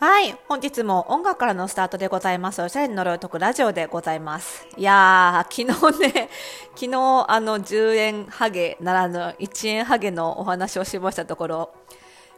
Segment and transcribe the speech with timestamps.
[0.00, 0.36] はい。
[0.46, 2.62] 本日も音楽からのスタートでございます。
[2.62, 4.64] おしゃれに呪いを解くラジオでございます。
[4.76, 6.30] いやー、昨日ね、
[6.76, 11.74] 昨日あの10円ハゲならぬ1円ハゲのお話をしましたところ、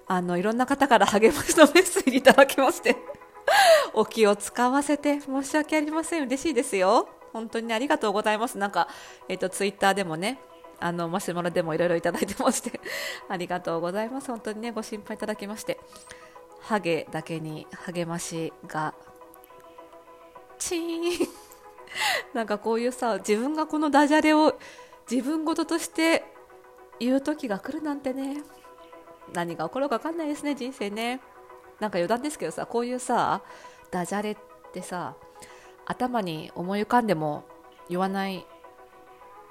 [0.06, 2.96] あの、いろんな方から励ましのメッセージいただきまして、
[3.92, 6.22] お気を使わせて申し訳ありません。
[6.22, 7.10] 嬉しいですよ。
[7.34, 8.56] 本当にありがとうございます。
[8.56, 8.88] なんか、
[9.28, 10.40] えっ、と、ツイッターでもね、
[10.80, 12.80] あの、マシュマロでもいろいろいただいてまして、
[13.28, 14.28] ありがとうございます。
[14.28, 15.78] 本当にね、ご心配いただきまして。
[16.70, 18.94] ハゲだけに励ましが
[20.56, 21.28] チーン。
[22.32, 24.56] なんかこういうさ自分がこのダジャレを
[25.10, 26.22] 自分事として
[27.00, 28.44] 言う時が来るなんてね。
[29.32, 31.20] 何が起こるか分かんないですね人生ね。
[31.80, 33.42] なんか余談ですけどさこういうさ
[33.90, 34.36] ダジャレっ
[34.72, 35.16] てさ
[35.86, 37.42] 頭に思い浮かんでも
[37.88, 38.46] 言わない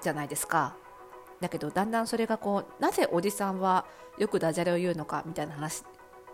[0.02, 0.78] じゃないですか。
[1.42, 3.86] だけどだんだんそれがこうなぜおじさんは
[4.18, 5.84] よくダジャレを言うのかみたいな話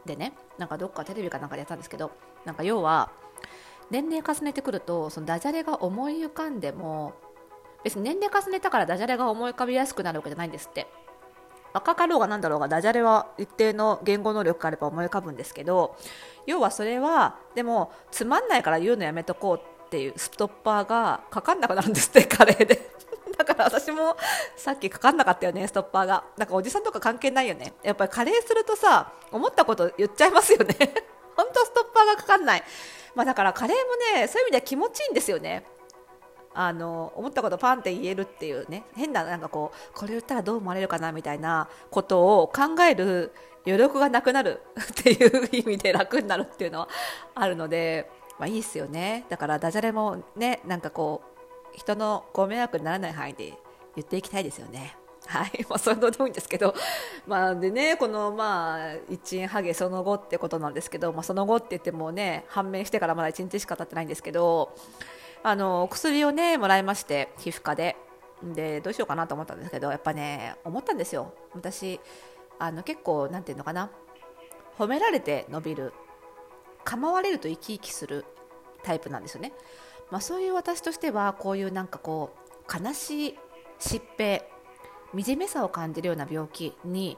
[0.06, 2.12] でねなんかどっかテレビかなんかでやったんですけど
[2.46, 3.12] なんか要は
[3.92, 7.14] 年齢重ねてくるとそのダジャレが思い浮かんでも
[7.84, 10.88] 別に年齢重ねたからダジャレが思い浮かびやすくなるわけじゃないんですって。
[11.74, 15.98] 若かろうがなんだろうがダジャレは一定の言語能力があれば思い浮かぶんですけど
[16.46, 22.96] 要はそれはでもつまんないから言うのやめとこうっていうストッパーがかかんなくなるんですってカレーで。
[23.56, 24.16] から私も
[24.56, 26.24] さっきかかんなかったよねストッパーが。
[26.38, 27.74] だかおじさんとか関係ないよね。
[27.84, 30.76] やっぱりカレーするとさ思ったこと言っちゃいますよね。
[31.36, 32.64] 本当ストッパーがかかんない。
[33.16, 35.66] まあだからカレーもねそういう意味では気持ちいいんですよね。
[36.54, 38.84] あの思ったことパンって言えるっていうね。
[38.96, 43.34] 変ななんかこうこれ言ったらどう思われるかなみたいなことを考える
[43.66, 44.62] 余力がなくなる。
[44.80, 46.90] っていう意味で楽になるっていうのは
[47.34, 48.10] あるので、
[48.40, 49.26] まあ、いいですよね。
[49.30, 51.35] だからダジャレもねなんかこう
[51.76, 53.54] 人のご迷惑にならない範囲で
[53.96, 54.98] 言っていきたいですよね。
[55.28, 56.76] はい、まあ、それどうでもいいんですけど、
[57.26, 58.78] まあ、でね、この、まあ、
[59.10, 64.76] 1円ハゲその後ってことなんですけど、まあ、その後って言ってもね、判明してからまだ1日しか経ってないんですけど、
[65.42, 67.96] あの、薬をね、もらいまして、皮膚科で。
[68.44, 71.34] で、どうしようかなと思ったんですけど、やっぱね、思ったんですよ。
[71.54, 72.00] 私、
[72.60, 73.90] あの、結構、なんていうのかな、
[74.78, 75.94] 褒められて伸びる、
[76.84, 78.26] 構われると生き生きする
[78.84, 79.54] タイプなんですよね。
[80.12, 82.36] まあ、そういう私としてはこういうなんかこ
[82.68, 83.38] う悲しい
[83.80, 84.44] 疾病
[85.24, 87.18] 惨めさを感じるような病気に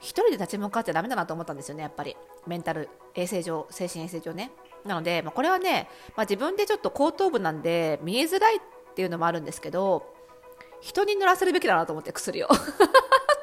[0.00, 2.16] 一人で立ち向かってダメだなと思ったんですよねやっぱり。
[2.46, 4.52] メンタル衛生上精神衛生上ね。
[4.84, 8.60] なので、まあ、これはね、まあ、自分でちょっと後頭部なんで見えづらいっ
[8.94, 10.14] ていうのもあるんですけど
[10.80, 12.48] 人に塗らせるべきだなと思って薬を。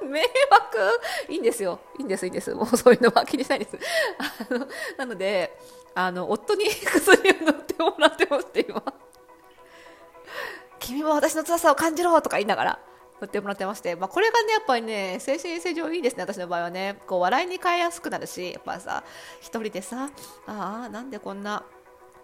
[0.04, 1.32] 迷惑？
[1.32, 1.80] いいんですよ。
[1.98, 2.54] いいんですいいんです。
[2.54, 3.78] もうそういうのは気にしないです。
[4.18, 5.58] あのなので
[5.96, 8.84] あの夫に薬を塗ってもらってますって今。
[10.80, 12.80] 君も私の辛さを感じろとか言いながら
[13.22, 17.00] 塗ってもらってまして、まあ、これがねやっぱりね精神衛生上いいですね私の場合はね。
[17.08, 19.04] こう笑いに変えやすくなるしやっぱさ
[19.40, 20.10] 一人でさ
[20.46, 21.64] ああなんでこんな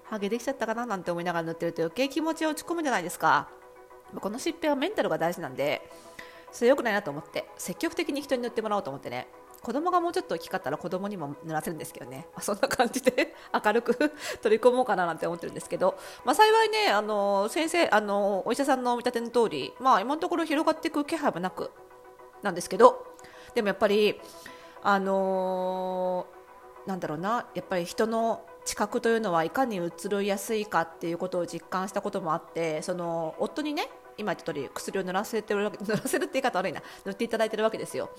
[0.04, 3.48] ハゲできちゃったかななんて思いながら塗ってると余計気持ちが落ち込むじゃないですか。
[4.20, 5.88] この疾病はメンタルが大事なんで
[6.52, 9.28] それ良くないなと思って積極的に人に塗ってもらおうと思ってね。
[9.62, 13.94] 子供がもうちょっと大きかったら子供にも塗らせるんですけどね、 まあ、そんな感じで 明るく
[14.42, 21.72] 取り込もうかななんて思ってるんですけど、まあ、幸いねあの先生あのお医者さんの見立ての通り、まあ、今のところ広がっていく気配もなく
[22.42, 23.06] なんですけど。
[23.54, 24.22] でもやっぱり
[24.84, 26.28] あの
[26.86, 27.48] なんだろうな。
[27.54, 33.90] やっぱり人の知覚というのはいかに移りやすいかっていうことを実感したこともあってその夫にね
[34.20, 36.82] 今言った通り薬を塗らせてるわけ塗らせるって言い方悪いな。
[37.06, 38.10] 塗っていただいてるわけですよ。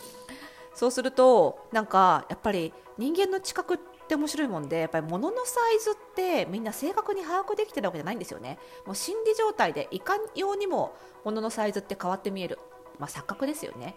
[0.74, 3.78] そうするとなんかやっぱり人間の知覚っ
[4.08, 8.58] て面白いもんでやっぱり物のサイズってみんな正確に把握できてるわけじゃないんですよね。
[8.86, 12.58] もう心理状態でいかんようにも物のサイズって変わって見える、
[12.98, 13.96] まあ、錯覚ですよね。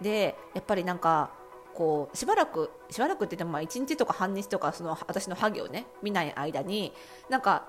[0.00, 1.30] でやっぱりなんか
[1.74, 6.92] こうしばらくしばらくって言っても1日とか半日とかその私のハゲをね見ない間に
[7.28, 7.66] なんか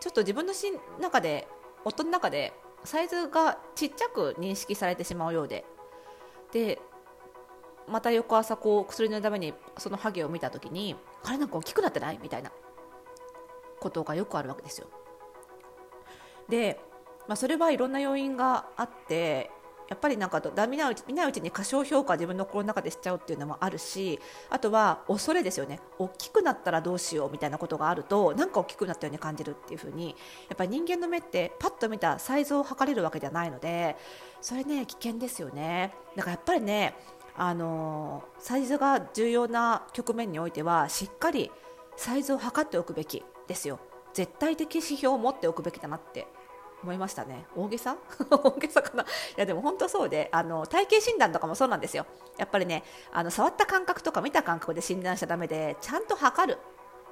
[0.00, 0.52] ちょっと自分の
[1.00, 1.48] 中で
[1.84, 2.52] 夫の中で
[2.84, 5.64] サイズがちっちゃく認識されてしまうようで
[6.52, 6.78] で
[7.88, 12.18] また翌朝こう薬のためにそのハゲを見た時に彼なんか大きくなってない？
[12.22, 12.50] みたいな
[13.80, 14.88] ことがよくあるわけですよ。
[16.48, 16.80] で、
[17.28, 19.50] まあ、それはいろんな要因があって
[19.88, 24.18] やっぱりなんかだ見ないうち見ないうちに過小評価自分の心の中でしちゃうっていうのもあるし
[24.50, 25.80] あとは恐れですよね。
[25.98, 30.16] 大きくなったらどうしようみたいなことがあるとなんか大きくなったように感じるっていう風に
[30.48, 33.96] やっぱり人間の目ってパッと見たサイズを測れるわけじゃないので
[34.40, 35.94] それね危険ですよね。
[36.16, 36.94] だからやっぱりね
[37.36, 41.50] あのサイズが重要な局面においてはしっかり
[41.96, 43.78] サイズを測っておくべきですよ。
[44.14, 46.26] 絶対的指標を持っておくべきだなって
[46.82, 47.46] 思いましたね。
[47.56, 47.96] 大げさ？
[48.30, 49.02] 大げさかな？
[49.02, 49.06] い
[49.36, 52.06] やでも本当そうであの体型診断とかもそうなんですよ。
[52.38, 56.58] やっぱりねあの触った感覚とか見た感覚で診断しちゃだめでちゃんと測る。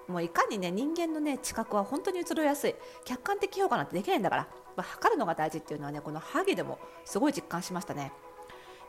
[0.06, 2.74] もういかにね人間のね知覚は本当に移ろいやすい。
[3.04, 4.46] 客観的評価なんてできないんだから、
[4.76, 8.12] まあ、測るのが大事っていうのはねこのハゲでもすごい実感しましたね。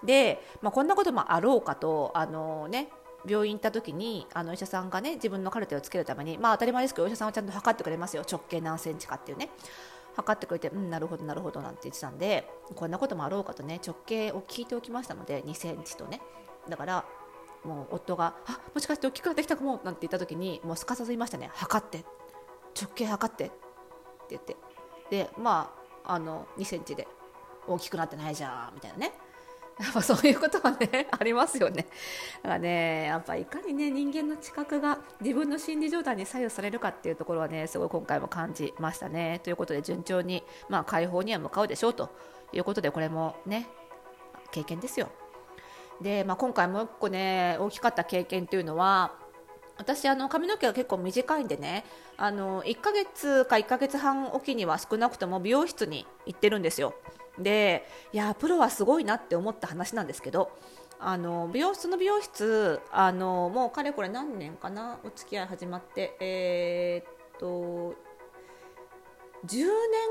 [0.04, 2.89] で、まあ、こんなこともあろうかとあのね
[3.25, 8.24] 病院行った時にあの医者さんがね自分のカルテをつけるためにまあ当たり前ですけどお医者さんはちゃんと測ってくれますよ。
[8.30, 9.50] 直径何センチかっていうね。
[10.15, 16.21] 測ってくれてうんなるほどなるほどなんて言ってたんでこんなこともあろうかとね直径を聞いておきましたので2センチとね。
[16.69, 17.06] だから
[17.63, 22.06] もう夫が「あもしかして大きくなってきたかも」なんて言った時にもうすかさず言いましたね「測って
[22.79, 23.56] 直径測って」って
[24.29, 24.56] 言って。
[25.09, 25.71] でま
[26.06, 27.07] ああの2センチで
[27.67, 29.13] 大きくなってないじゃんみたいなね。
[29.80, 31.88] やっぱそういうことはねありますよね。
[32.44, 39.42] だからねやっぱいかにね人間の知覚が自分の心理状態に左右されるかっていうところはねすごい今回も感じましたね。
[39.44, 42.10] ということで順調にまあ解放には向かうでしょうと
[42.54, 43.68] いうことでこれもね
[44.51, 45.10] 経験ですよ。
[46.01, 49.13] で、まあ、今回もう1個ね大きかった経験というのは
[49.77, 51.83] 私あの髪の毛が結構短いんでね
[52.18, 56.94] あの1ヶ月か1ヶ月半おきには少なくとも美容室に行ってるんですよ。
[57.39, 60.51] でいやプロはすごいなって思った話なんですけど
[60.99, 67.95] あの美容室の美容室あのもうかれこれ何年かなお付き合い始まってえー、っと
[69.45, 69.65] 10年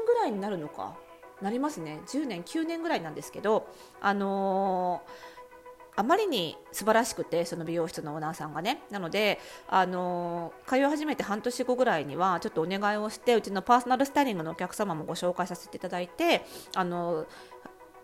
[0.06, 0.96] ぐらいになるのか
[1.42, 2.00] なりますね。
[2.06, 3.66] 10年9年ぐらいなんですけど
[4.00, 5.33] あのー
[5.96, 8.82] あまりに素晴らしくてその美容室のオーナーさんがね。
[8.90, 9.38] なので
[9.68, 16.44] あの通い始めて半年後ぐらいにはちょっとお願いをしてうちのパーソナルスタイリングのお客様もご紹介させていただいて
[16.74, 17.26] あの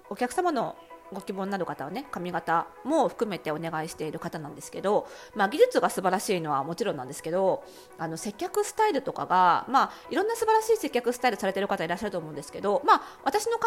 [0.08, 0.76] お客様の
[1.12, 7.64] ご希望になる方はね髪型も含めてお願いしている方なんですけど、まあ、技術が素晴らしいのはもちろんなんですけど
[7.98, 13.64] あの接客スタイルとかが、まあ、いろんな素晴らしい接客スタイルされている方いらっしゃると思うんですけど、まあ、私の考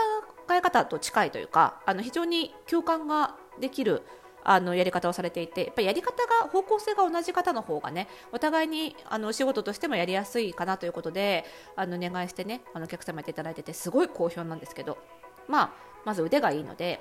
[0.52, 4.04] え方と近いというかあの非常に共感ができる
[4.44, 11.46] あのやり方をされていてやっぱりやり方が方向性が同じ方の方がねお互いにあの仕事としてもやりやすいかなということで
[11.76, 14.98] あのお願いしてねあのお客様やっていただいててすごい好評なんですけど、
[15.48, 15.72] まあ、
[16.06, 17.00] まず腕がいいので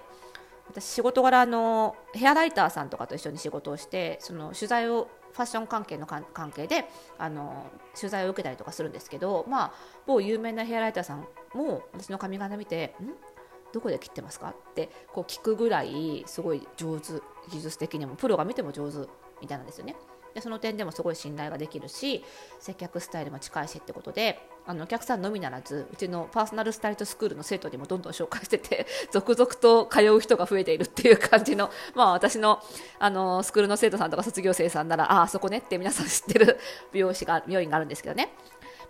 [0.69, 6.85] 私仕事柄のヘアライターさんとかと一緒に仕事をしてその取材をファッション関係の関係で
[7.19, 9.73] あの取材を受けたりとかするんですけど、まあ、
[10.07, 13.32] 某有名なヘアライターさんも私の髪型見てん？
[13.73, 14.51] どこで切ってますか？
[14.51, 17.15] ってこう聞くぐらいすごい上手
[17.51, 19.09] 技術的にもプロが見ても上手
[19.41, 19.97] みたいなんですよね。
[20.35, 22.25] でその点でもすごい信頼ができるし
[22.59, 32.63] 接客スタイルも近いしってことであのお客さんのみならずうちのパーソナルスタイルトスクールの生徒にもどんどん紹介してて 続々と通う人が増えているっていう感じの、 まあ、私の
[32.99, 36.59] あのスクールの生徒さんとか卒業生さんならああそこねって皆さん知ってる
[36.93, 38.35] 美容師が美容院があるんですけどね、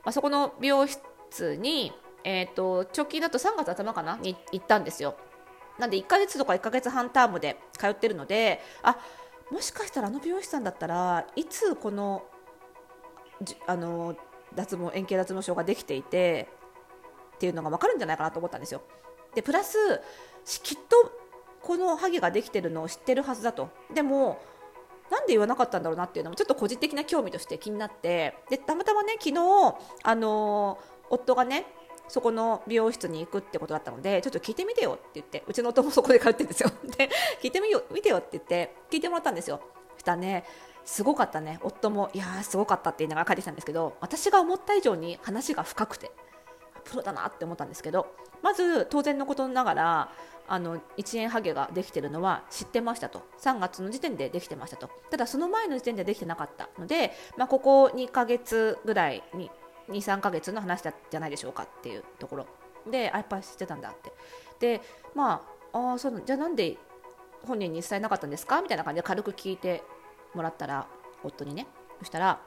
[0.04, 1.92] まあ、そこの美容室に
[2.24, 4.16] えーと、直近だと3月頭かな？
[4.16, 5.16] に行ったんですよ。
[5.78, 8.96] なんで1ヶ月とか1ヶ月半タームで通ってるのであ
[9.50, 12.24] もしかしたらあの美容師さんだったらいつこの
[13.66, 14.14] あの
[14.54, 16.48] 脱毛円形脱毛症ができていて
[17.34, 18.82] っていうのが分かるんじゃないかなと思ったんですよ。
[19.34, 19.78] でプラス
[20.44, 21.12] きっと
[21.60, 23.70] このハゲができてるのを知ってるはずだと。
[23.94, 24.40] でも
[25.10, 30.78] なんで言わなかったんだろうなっていうのもちょっと個人的な興味として気になってでたまたまね昨日あの
[31.10, 31.66] 夫がね
[32.12, 36.70] そこの美容室に行くってことだったのでちょっと聞いてみてよって言ってうちの夫もそこで通ってるんですよ。
[36.98, 37.08] で
[37.40, 39.62] 聞いてみよ見てよって言って聞いてもらったんですよ。
[39.96, 40.44] したね
[40.84, 41.58] すごかったね。
[41.62, 46.10] 夫もいやーすごかったって言いながら帰ってきたんですけど私が思った以上に話が深くて
[46.84, 50.12] プロだなって思ったんですけどまず当然のことながら
[50.48, 53.22] あの1円ハゲができてるのは知ってましたと。
[53.40, 54.90] 3月の時点でできてましたと。
[55.10, 59.50] ただその前の時点でできてなかったので、まあ、ここ2ヶ月ぐらいに
[59.88, 62.46] 23ヶ月の話だじゃないでしょうかっていうところ。
[62.90, 64.12] であやっぱり知ってたんだって。
[64.58, 64.80] で
[65.14, 66.76] まああそうじゃあなんで
[67.46, 69.82] 本人に伝えなかったんですかみたいな感じで軽く聞いて
[70.34, 70.86] もらったら
[71.22, 71.66] 夫にね。
[71.98, 72.40] そしたら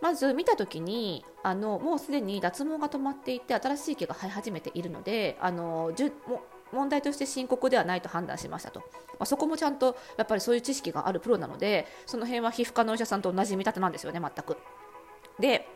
[0.00, 8.86] まず見た時にあのもうすでに脱毛が止まっていて新しい毛が生え始めているのであのじゅも問題として深刻ではないと判断しましたと、ま
[9.20, 14.56] あ、そこもちゃんとやっぱりそういう知識があるプロなのでその辺は皮膚科のお医者さんと同じ見立てなんですよね全く。
[15.40, 15.66] で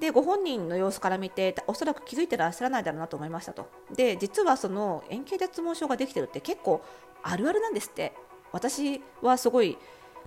[0.00, 3.68] でご本人の様子から見ておそらく気づいてらっしゃらないだろうなと思いましたと。
[3.94, 6.82] で実はその円形脱毛症ができてるって結構
[7.22, 8.12] あるあるなんですって。
[8.50, 9.76] 私はすごい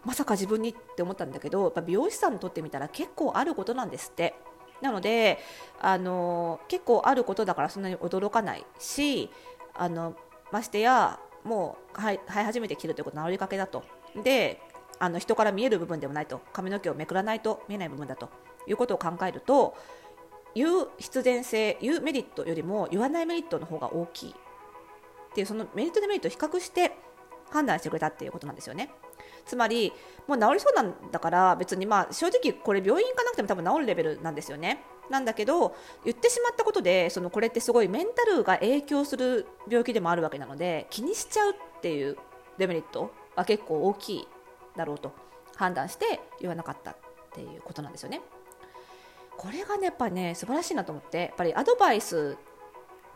[0.06, 4.36] まさか自分にって思ったんだけどやっぱ美容師さんにとってみたら結構あることなんですって。
[4.82, 5.40] なので
[5.80, 9.30] あの結構あることだからそんなに驚かないし
[9.76, 10.16] あの
[10.52, 13.84] ましてやもう生え始めてきるということ治りかけだと。
[14.24, 14.60] で
[15.00, 16.42] あの人から見える部分でもないと。
[16.54, 18.30] 髪の毛をめくらないと見えない部分だと。
[18.68, 19.76] いうことを考えると
[20.54, 26.92] 言う必然性言うメリットよりも言わないメリットの方が大きいっていうそのメリットデメリットを比較して
[27.50, 28.92] 判断してくれたっていうことなんですよね。
[29.46, 29.92] つまり
[30.28, 34.84] もう治りそうなんだから別にまあ正直これ病院行かなくても多分治るレベルなんですよね。
[35.10, 35.76] なんだけど
[36.06, 42.18] 言ってしまったことでそのこれってすごいメンタルが影響する病気でもあるわけなので気にしちゃうっていう
[42.58, 44.28] デメリットは結構大きい
[44.78, 45.12] だろうと
[45.58, 46.96] 判断して言わなかったっ
[47.34, 48.22] ていうことなんですよね。
[49.38, 52.38] これがねやっぱね素晴らしいなと思ってやっぱりアドバイス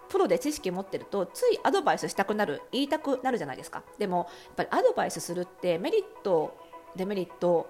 [0.10, 3.84] プロで知識持ってるとついアドバイスしたくなる言いたくなるじゃないですか。
[3.98, 6.58] でもやっぱりアドバイスするってメリット
[6.96, 7.70] デメリット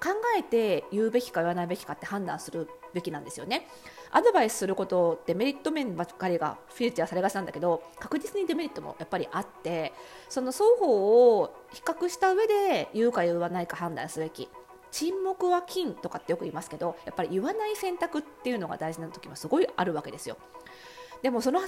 [0.00, 3.68] 考えて言うべきか言わないべきかって判断するべきなんですよね。
[4.10, 9.92] アドバイスすることってメリット面ばっかりがフィーチャーされがちなんだけど確実にデメリットもやっぱりあって
[10.28, 14.48] その双方を比較した上で言うか言わないか判断すべき。
[14.90, 20.36] 沈黙は金とかってよく言いますけどやっぱり言わない選択っていうのが大事な時もすごいあるわけですよ。
[21.22, 21.60] でもその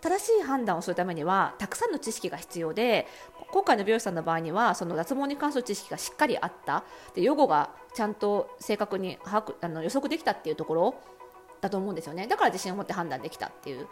[0.00, 3.06] 正しい判断をするためにはたくさんの知識が必要で
[3.50, 6.84] 今回の美容師さんの場合にはその脱毛に関する知識がしっかりあった。
[7.14, 10.94] で予後がちゃんと正確に把握あの予測できたっていうところ
[11.60, 12.26] だと思うんですよね。
[12.26, 13.86] だから自信を持って判断できたっていう。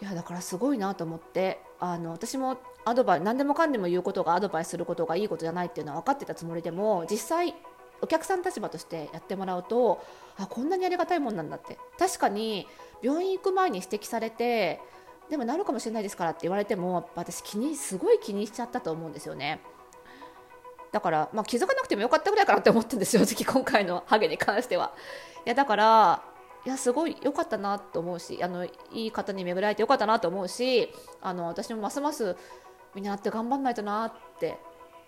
[0.00, 7.56] いやだからすごいなと思ってあの私もアドバイス何でもかんでも言うことがアドバイスすることがいいことじゃないっていうのは分かってたつもりでも実際
[8.00, 10.04] お客さん立場としてやってもらうと
[10.36, 11.78] あこんなにありがたいもんなんだって。
[11.98, 12.66] 確かに
[13.02, 14.80] 病院行く前に指摘されて
[15.30, 19.60] でもなるかもしれないですからって言われても私気にすごい気にしちゃったと思うんですよね。
[20.90, 24.92] だから、まあ、気づかなくてもよかったぐらいかなって思ってるんです正直 今回のハゲに関しては。
[25.44, 26.22] いやだから
[26.64, 32.36] いやすごい良かったなと思うしあのいい方に巡られてよかったなと思うしあの私もますます
[32.94, 34.58] みんなって頑張んないとなって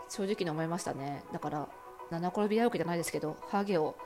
[0.08, 1.24] 正直に思いましたね。
[1.32, 1.68] だから
[2.10, 3.96] 七転び八起きじゃないですけどハゲを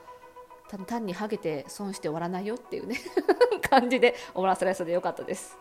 [0.87, 2.96] 単にハゲて損して終わらないよっていうね
[3.68, 5.56] 感じで終わらせられそうでよかったです。